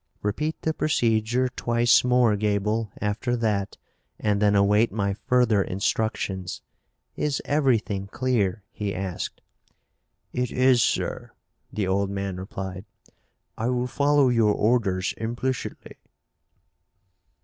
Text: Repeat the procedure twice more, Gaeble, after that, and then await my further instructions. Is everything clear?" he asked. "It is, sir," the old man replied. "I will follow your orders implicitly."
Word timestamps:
Repeat 0.23 0.59
the 0.63 0.73
procedure 0.73 1.47
twice 1.47 2.03
more, 2.03 2.35
Gaeble, 2.35 2.91
after 2.99 3.35
that, 3.35 3.77
and 4.19 4.41
then 4.41 4.55
await 4.55 4.91
my 4.91 5.13
further 5.13 5.61
instructions. 5.61 6.63
Is 7.15 7.39
everything 7.45 8.07
clear?" 8.07 8.63
he 8.71 8.95
asked. 8.95 9.41
"It 10.33 10.49
is, 10.51 10.81
sir," 10.81 11.33
the 11.71 11.85
old 11.85 12.09
man 12.09 12.37
replied. 12.37 12.85
"I 13.59 13.69
will 13.69 13.85
follow 13.85 14.29
your 14.29 14.55
orders 14.55 15.13
implicitly." 15.17 15.99